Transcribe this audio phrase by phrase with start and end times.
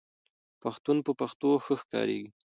[0.61, 2.29] پښتون په پښتو ښه ښکاریږي